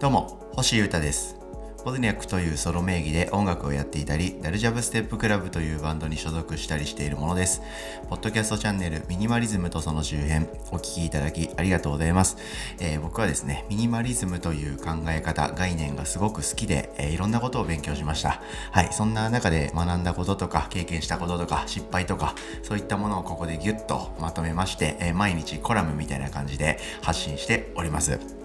[0.00, 1.44] どうも星優太です
[1.84, 7.60] ボズニャックというソロ名義で音楽をやっていたり、ダルジャブステップクラブというバンドに所属したりしているものです。
[8.08, 12.38] ポッドキャストチャンネルミニマリズムとその周辺、お聴きいただきありがとうございます。
[12.80, 18.40] えー、僕はですね、ミニマリズムという考え方、概念がすごく好きで、えー、いろんなことを勉強しました。
[18.70, 28.43] はい、そんな中で学んだこととか、経験したこととか、失敗とか、そういったものをここでギュッとまとめまして、えー、毎日コラムみたいな感じで発信しております。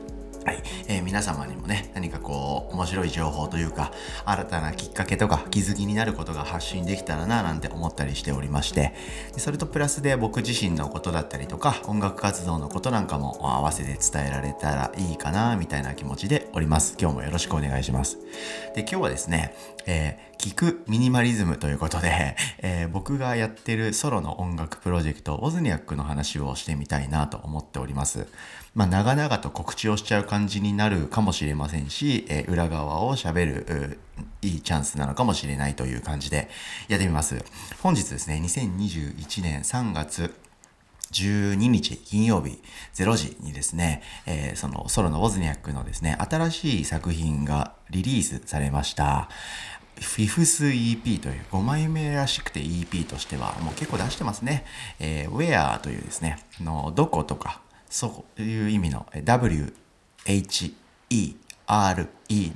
[0.50, 3.92] はい、えー、皆様にもね、何かこう、面白い情報というか、
[4.26, 8.96] 新たなきっかけとか気づきになることが発信できたらな、なんて思ったりしておりまして、
[9.38, 16.98] それとプラスで僕自身のことだったりとか、音楽活動のことなんかも合わせて伝えられたらいいかな、みたいな気持ちでおります。
[17.00, 18.18] 今日もよろしくお願いします。
[18.74, 19.54] で、今日はですね、
[19.86, 28.26] えー、聞くミニマリズムということで、 えー、僕がやってるソロの音楽プロジェクト、オズニャックの話をしてみたいなと思っております。
[28.76, 34.00] まあ、長々と告知をしちゃう感じになるかもしれませんし、えー、裏側を喋る、
[34.42, 36.50] いいチャンスなのかもしれないという感じで
[36.88, 37.44] やってみます。
[37.82, 40.34] 本日ですね、2021年3月
[41.12, 42.62] 12日金曜日
[42.94, 49.30] 0時にですね、えー、そのソロのウォズニャックのですね、新しい作品がリリースされました。
[50.00, 54.64] フィフス EP という5枚目らしくて EP としてはもう結構出してますね。
[55.00, 59.72] えー、Where というですね、のどことかそういう意味の WHERE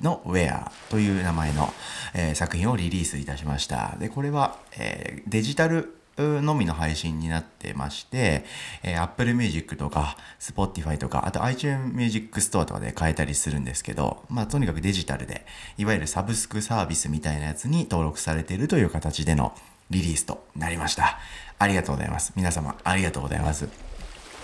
[0.02, 1.74] の Where という名前の、
[2.14, 3.96] えー、作品をリリースいたしました。
[4.00, 8.46] で、これは、えー、デジタルのみの配信になってまして、
[8.84, 15.46] えー、Apple Music とか Spotify とか、あと iTunes Music Store とかで買えたりするんですけど、まあとにかくデジタルで、
[15.78, 19.56] いわゆるサブスクサービスみたいなやつに登録されているという形での
[19.90, 21.18] リリースとなりました。
[21.58, 22.34] ありがとうございます。
[22.36, 23.93] 皆様ありがとうございます。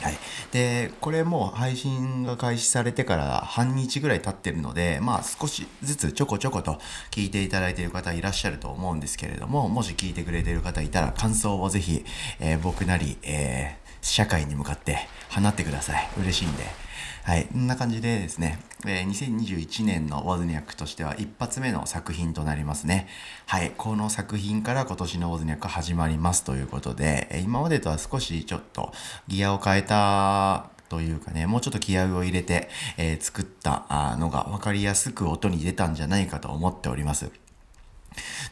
[0.01, 0.17] はい、
[0.51, 6.79] でこれも配信が開始されてから半日ぐらい経ってるのでまあ少しずつちょこちょこと
[7.11, 12.03] 聞いていただいている方いらっしゃると思うんですけれどももし聞いてくれている方いたら感想をぜひ、
[12.39, 16.88] えー、僕なり、えー、社会に向かって放ってください嬉しいんで。
[17.23, 23.07] はい、こんな感じでですね、えー、2021年のワズニャックとしては一発目の作品となりますね。
[23.45, 28.91] はい、この作品から今年のワズニャック始まりますということで、今までとは少しちょっと
[29.27, 37.31] ギアを変えたというかね、もうちょっと気合を入れて、えー、作ったのが分かりやすく音に出たんじゃないかと思っております。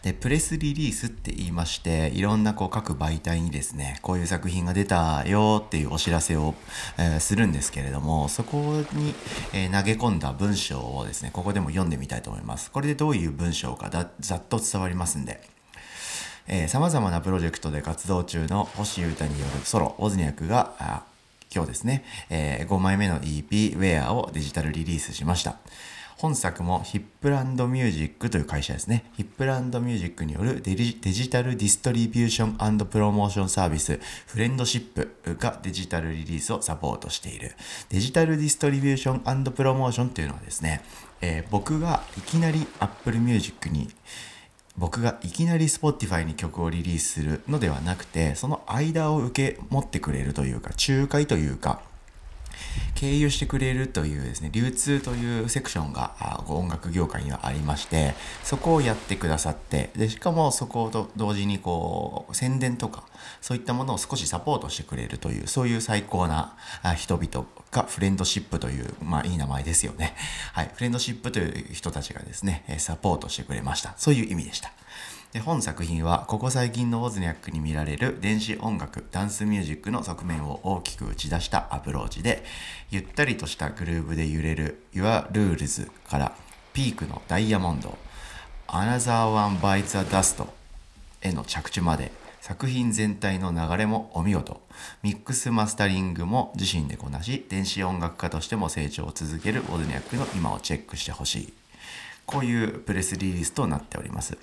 [0.04, 6.56] で、プレスリリースって言いまして、いろんなこう各媒体にですね、こういう作品が出たよっていうお知らせを、
[6.98, 9.16] えー、するんですけれども、そこに、
[9.54, 12.72] えー、投げ込んだ文章をですね、ここでも読んでみたいと思います。
[12.72, 13.90] これでどういう文章か
[14.20, 15.42] ざっと伝わりますんで。
[16.50, 21.04] えー、様々なプロジェクトで活動中の星優太によるソロ、 WOZNIAK が、
[21.54, 25.58] 今日ですね、えー、5枚目の EP、Where をデジタルリリースしました。
[26.18, 29.06] 本作もヒップランドミュージックという会社ですね。
[29.14, 37.52] ヒップランドミュージックによるデジタルディストリビューションプロモーションサービス FRIENDSHIP がデジタルリリースをサポートしている。
[37.90, 40.82] デジタルディストリビューションプロモーションというのはですね、
[41.22, 43.88] えー、僕がいきなり Apple Music に
[44.76, 51.82] 僕がいきなり Spotify に曲をリリースするのではなくて、その間を受け持ってくれるというか、仲介というか、
[52.96, 63.04] 経由してくれるというですね、流通というセクションが音楽業界にはありまして、そこをやってくださって、で、しかもそこと同時にこう、宣伝とか、
[63.42, 66.56] そういったものを少しサポートしてくれるという、そういう最高な
[66.96, 70.16] 人々がフレンドシップという、まあいい名前ですよね。
[70.54, 73.94] はい、フレンドシップという人たちがですね、サポートしてくれました。
[73.98, 74.72] そういう意味でした。
[75.34, 82.44] で本作品はここ最近のウォズニャックに見られる電子音楽ダンスミュージックの側面を大きく打ち出したアプローチで
[82.92, 86.36] ゆったりとしたグルーヴで揺れる Your Rules から
[86.74, 87.98] ピークのダイヤモンド
[88.68, 90.46] Another One Bites a Dust
[91.22, 92.12] への着地まで
[92.42, 94.62] 作品全体の流れもお見事。
[95.04, 101.54] ミックスマスタリングも自身でこなし電子音楽家としても成長を続けるウォズニャックの今をチェックしてほしい。
[102.26, 104.38] こういうプレスリリースとなっております。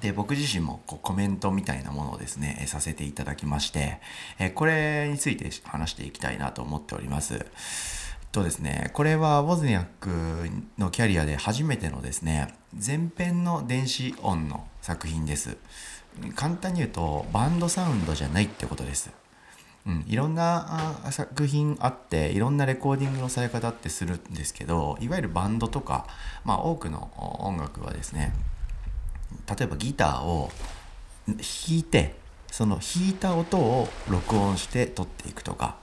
[0.00, 4.00] で僕自身もこうコメントみたいなものをですねえさせていただきまして、
[4.38, 7.44] えこれについて話していきたいなと思っております。
[8.32, 10.10] とですね、これはウォズニャック
[10.78, 15.58] のキャリアで初めてのですね前編の電子音の作品です。
[16.34, 19.10] 簡単に言うとバンドサウンドじゃないってことです。
[19.84, 26.06] うん、いろんな作品あっていろんなレコーディングのされ方ってするんですけどいわゆるバンドとか、
[26.44, 27.10] まあ、多くの
[27.40, 28.32] 音楽はですね
[29.48, 30.50] 例えばギターを
[31.26, 32.16] 弾いて
[32.50, 35.76] その弾いた音を録音して撮っていくとか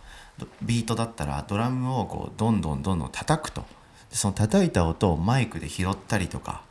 [0.62, 3.66] ビートだったらドラムをこうどんどんどんどん叩くと。
[4.12, 6.62] その叩いた音をマイクで拾ったりとか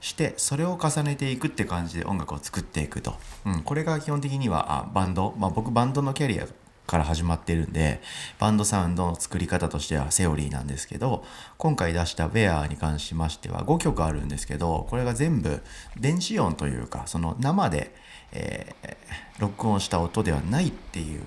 [0.00, 6.46] してそれを重ねていくって感じで音楽を作っていくと、うん、これが基本的にはあバンド、まあ、僕バンドのキャリア
[6.86, 8.00] から始まってるんで
[8.38, 11.24] バンドサウンドの作り方としてはセオリーなんですけど
[11.58, 15.62] 今回出した「ウェアに関しましては5曲あるんですけどこれが全部
[15.98, 17.94] 電子音というかその生で、
[18.32, 21.22] えー、録音した音ではないっていう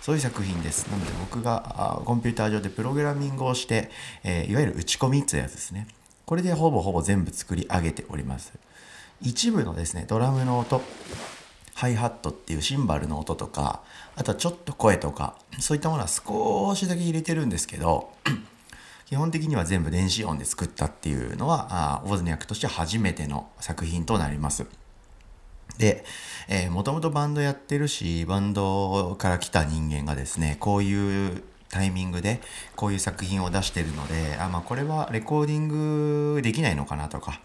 [0.00, 0.86] そういう作品です。
[0.86, 3.90] なので僕がコンピューター上でプログラミングをして、
[4.24, 5.86] えー、いわゆる打ち込みってやつですね。
[6.24, 8.54] これでほぼほぼ全部作り上げております。
[9.20, 10.80] 一部のですね、ドラムの音、
[11.78, 13.82] ハイハットっていうシンバルの音とか、
[14.16, 18.10] あとはちょっと声とか、そういったものは少しだけ入れてるんですけど、
[19.06, 24.66] 基本的には全部電子音で作ったっていうのは、ウォズニャックとして初めての作品となります。
[25.78, 26.04] で、
[26.48, 32.40] えー、もともとバンドやってるし、バンドから来た人間がですね、こういうタイミングで
[32.74, 35.68] こういう作品を出してるので、あ、まあこれはレコーディン
[36.34, 37.40] グできないのかなとか、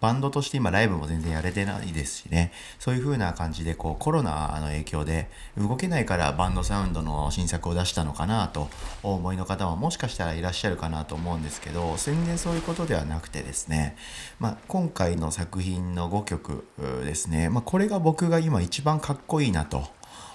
[0.00, 8.68] バンドとして今ライブも全然やれてないですしね、そういう風な感じでこうコロナの影響で動けないからバンドサウンドの新作を出したのかなと
[9.02, 13.96] 思いの方ももしかしたらいらっしゃるかなと思うんですけど、全然そういうことではなくてですね、
[14.38, 16.66] まあ、今回の作品の5曲
[17.04, 19.84] ですね、まあ、これが僕が今一番かっこいいなと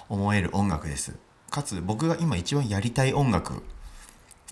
[0.08, 1.14] 思える音楽です。
[1.50, 3.62] かつ僕が今一番やりたい音楽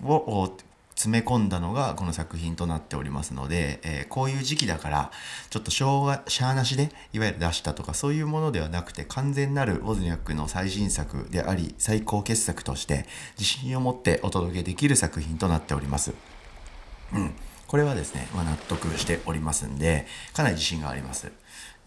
[0.03, 0.49] を
[0.95, 5.11] 詰め込んだのがこの作品となっておりますので、えー、こういう時期だから
[5.49, 13.05] ちょっとしょうがしゃーなしでいわゆる出したとかそういうものではなくて完全なるウォズニャックの最新作であり最高傑作として
[13.37, 16.13] 自信を持ってお届けできる作品となっております。
[17.13, 17.35] うん、
[17.67, 21.31] これはですね、まあ、納得しておりますんでかなり自信があります。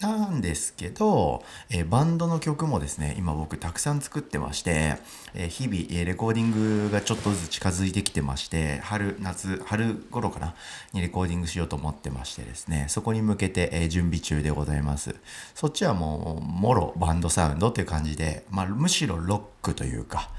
[0.00, 4.97] なんですけど、えー、バンドの曲もですね、今僕たくさん作ってまして、
[5.35, 10.55] えー、日々、えー、レコーディングがちょっとずつ近づいてきてまして、春、夏、春頃かな
[10.93, 15.17] にレコーディングしようと思ってましてですね、そこに向けて、え準備中でございます。
[15.56, 20.31] そっちはもう、もろバンドサウンドっていう感じで、まあ、むしろロックというか、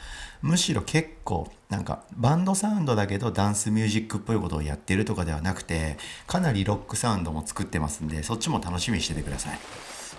[0.42, 5.98] むしろ結構なんかバンドサウンドだけどダンスミュージックっぽいことをやってるとかではなくて
[6.28, 9.60] かなりロックサウンドも作ってますんでそっちも楽しみにしててください。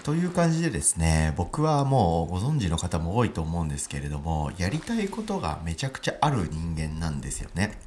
[0.02, 7.78] という感じでですね僕はもうご存知の方も多いと思うんですけれどもやりたいことがめちゃくちゃある人間なんですよね。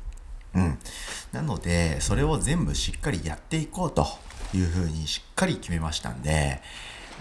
[0.55, 0.77] うん、
[1.31, 4.05] なのでそれを全部しっかりやっていこうと
[4.53, 6.61] いうふうにしっかり決めましたんで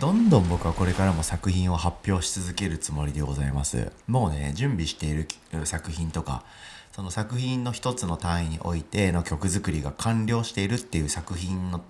[0.00, 3.92] どんどん僕はこれからも作品を発表し続けるつもりでございます。
[4.08, 5.28] もうね、準備している
[5.64, 6.44] 作品とか、
[6.90, 11.80] その作品の一つの単位においての曲作りが完了しているっていう作品の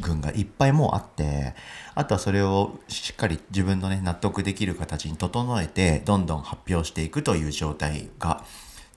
[0.00, 1.54] 群がいっぱいもうあって、
[1.94, 8.44] あとはそれをしっかり自分のね、納得できる形に整えて、どんどん発表していくという状態が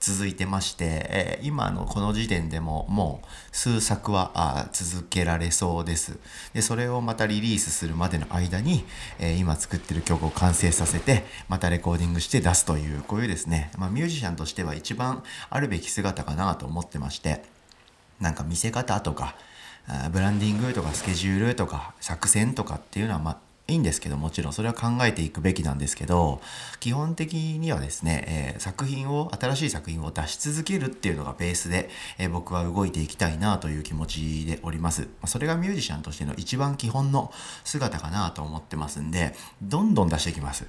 [0.00, 6.18] 続いてまして、えー、今のこの時点でももう数作は続けられそうです。
[6.54, 8.84] で、それをまたリリースするまでの間に、
[9.18, 17.42] えー、今作ってる曲を完成させて、またレコーディングして出すという、こういうですね、まあ、ミュージシャンとしては一番あるべき姿かなと思ってまして、
[18.20, 19.36] なんか見せ方とか、
[20.12, 26.40] ブランディングとかスケジュールとか作戦とかっていうのは、ま、いいんですけどもちろんそれは考えていくべきなんですけど
[26.80, 31.88] 基本的にはですね、えー、作品を新しい作品を出し続けるっていうのがベースで、
[32.18, 35.08] えー、僕は動いていきたいなという気持ちでおります。
[35.26, 37.32] それがミュージシャンとしての一番基本の
[37.64, 40.66] 姿かなと思ってますんでどんどん出していきます。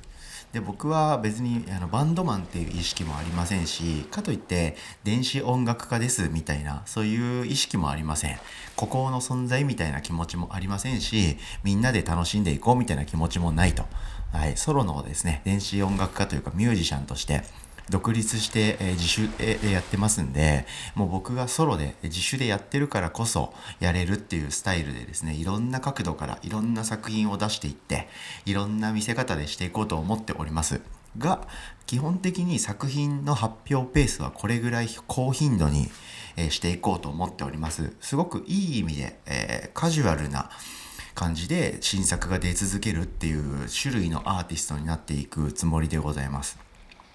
[0.54, 8.38] で僕は別にあのバンドマンっていう意識もありませんしかといって電子音楽家ですみたいなそういう意識もありません。
[8.76, 13.86] 孤高の存在みたいな気持ちもありませんしみんなで楽しんでいこうみたいな気持ちもないと、
[14.32, 17.44] はい、ソロのですね電子音楽家というかミュージシャンとして
[17.90, 28.08] 独立して、え自主でやってますんで、もう僕がソロで自主でやってるからこそやれるっていうスタイルでですね、いろんな角度からいろんな作品を出していって、
[28.46, 30.82] いろんな見せ方でしていこうと思っております。
[31.18, 31.48] が、
[31.86, 35.90] 基本的に作品の発表ペースはこれぐらい高頻度に、
[36.38, 37.94] えしていこうと思っております。
[38.00, 40.50] すごくいい意味で、えー、カジュアルな
[41.14, 46.58] 感じで新作が出続けるっていう種類のアーティストになっていくつもりでございます。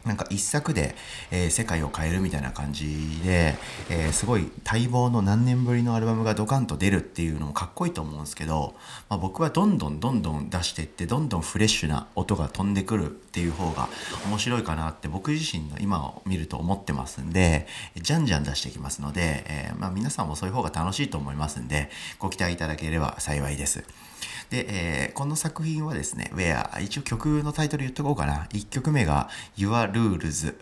[0.07, 0.95] なんか一作で、
[1.31, 3.57] えー、世界を変えるみたいな感じで、
[3.91, 8.75] えー、すごい待望の何年ぶりのアルバムがドカンと出るっていうのもかっこいいと思うんですけど、
[9.09, 13.89] まあ、僕はどんどんどんどん出していってどんどんフレッシュな音が飛んでくるっていう方が
[14.29, 23.85] 面白いかなって僕自身の今を見ると思ってますんでじゃんじゃん出していきますので、えー、まあ、皆さんもそういう方が楽しいと思いますんでご期待いただければ幸いです。
[24.51, 28.47] で、えー、この作品はですね、Where、一応曲のタイトル言っとこうかな。
[28.53, 30.55] 1曲目が Your ルールズ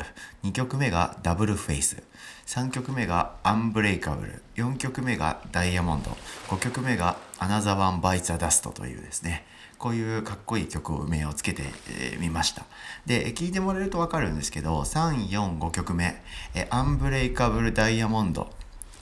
[0.44, 2.00] 2曲目が Double Face、
[2.46, 6.10] 3曲目が Unbreakable、4曲目がダイヤモンド
[6.50, 9.44] 5曲目がアナザワンバイツァダストというですね。
[9.76, 11.64] こういうかっこいい曲を名をつけて
[12.20, 12.64] みました。
[13.06, 16.22] で聴いてもらえると分かるんですけど345曲目。
[16.70, 18.52] アンブレイカブルダイヤモンド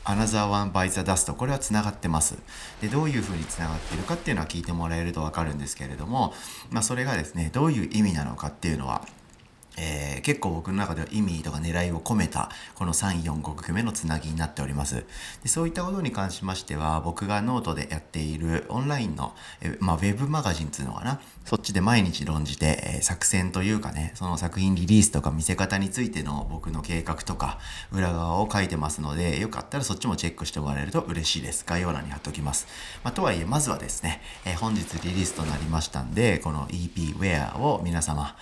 [0.05, 2.39] アナザーワンバイザダストこれはつながってます。
[2.81, 6.33] でどういうふうにつながっているかっていうのは聞いてもらえると分かるんですけれども、
[6.71, 9.07] まあ、それがですねどういう意味なのかっていうのは
[9.77, 15.05] えー、結構僕の中では意味とか狙いを込めたこの345曲目のつなぎになっております。
[15.43, 21.21] でそういったことに関しましては僕がノートでやっているオンラインの、えー、まあ、ウェブマガジンっていうのかな。
[21.45, 27.59] そっちで毎日論じて、えー、作戦というかねその作品リリースとか見せ方についての僕の計画とか
[27.91, 31.65] 裏側を書いてますのでよかったらそっちもチェックしてもらえると嬉しいです。
[31.67, 32.67] 概要欄に貼っておきます、
[33.03, 38.37] まあ、とはいえまずはですね、え本日リリースとなりましたんでこの EP Where を皆様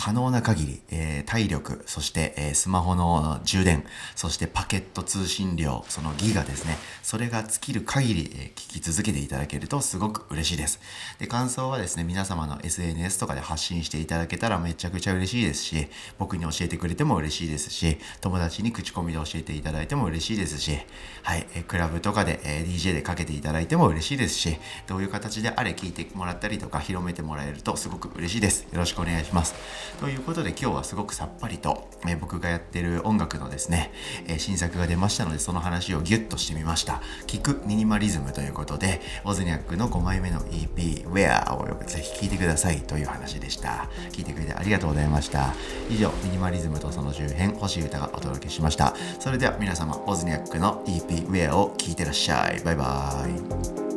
[0.00, 3.84] 可能な限り、えー、体力、そして、えー、スマホの充電、
[4.16, 6.78] そしてパケット通信量、そのギガですね。
[7.02, 10.80] それが尽きる限り、えー、聞き続けていただけるとすごく嬉しいです。
[11.18, 15.88] で、感想はですね、皆様の SNS とかで発信していただけたらめちゃくちゃ嬉しいですし、
[16.18, 20.78] 僕に教えてくれても嬉しいですし、友達に口コミで教えていただいても嬉しいですし、
[21.24, 28.62] はい、えクラブとかで、え DJ でかけていただいても嬉しいですし、どういう形であれ聞いてもらったりとか広めてもらえるとすごく嬉しいです。
[28.72, 29.54] よろしくお願いします。
[29.98, 33.92] ということで今日はすごくさっぱりと、え、僕がやってる音楽のですね、
[34.26, 37.02] え、新作が出ましたのでその話をギュッとしてみました。
[37.26, 43.88] 聞くミニマリズムということで、オズニャックの5枚目の EP Where をぜひ聴いてくださいという話でした。
[44.12, 45.54] 聞いてくれてありがとうございました。
[45.90, 48.94] 以上、ミニマリズムとその周辺、星歌がお届けしました。
[49.18, 52.60] それでは皆様、オズニャックの EP Where を聴いてらっしゃい。
[52.64, 53.89] バイバーイ。